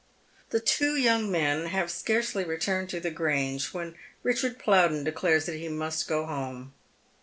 The 0.49 0.59
two 0.59 0.95
young 0.95 1.29
men 1.31 1.67
have 1.67 1.91
scarcely 1.91 2.43
returned 2.43 2.89
to 2.89 2.99
tiie 2.99 3.13
Grange 3.13 3.71
when 3.71 3.93
iiichard 4.25 4.57
Plowden 4.57 5.03
declares 5.03 5.45
that 5.45 5.59
he 5.59 5.69
must 5.69 6.07
go 6.07 6.25
home. 6.25 6.73